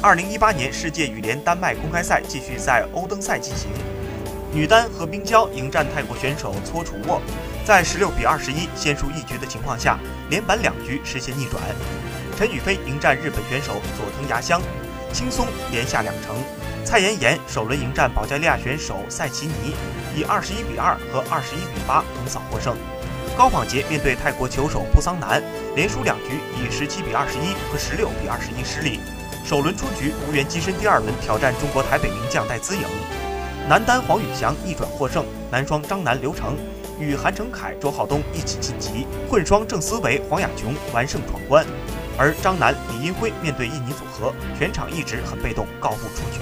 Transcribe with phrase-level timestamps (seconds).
[0.00, 3.68] 二零一八年世界羽联丹麦公开赛继续在欧登塞进行，
[4.52, 7.20] 女单何冰娇迎战泰国选手搓楚沃，
[7.64, 9.98] 在十六比二十一先输一局的情况下，
[10.30, 11.60] 连扳两局实现逆转。
[12.36, 14.62] 陈雨菲迎战日本选手佐藤芽香，
[15.12, 16.36] 轻松连下两城。
[16.84, 19.74] 蔡妍妍首轮迎战保加利亚选手塞奇尼，
[20.14, 22.76] 以二十一比二和二十一比八横扫获胜。
[23.36, 25.42] 高仿杰面对泰国球手布桑南，
[25.74, 29.00] 连输两局，以十七比二十一和十六比二十一失利。
[29.48, 32.82] 首轮出局，无缘跻身第二轮挑战中国台北名将戴资颖。
[33.66, 36.54] 男单黄宇翔逆转获胜，男双张楠刘成
[37.00, 41.64] 与韩成凯周浩东一起晋级，混双郑思维黄雅琼完胜闯关。
[42.18, 46.40] 而张楠李英辉面对印尼组合，全场一直很被动，告负出局。